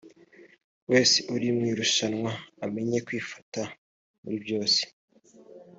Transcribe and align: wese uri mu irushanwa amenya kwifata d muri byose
wese 0.91 1.17
uri 1.33 1.47
mu 1.57 1.63
irushanwa 1.71 2.31
amenya 2.65 2.99
kwifata 3.07 3.61
d 3.69 3.71
muri 4.21 4.37
byose 4.45 4.81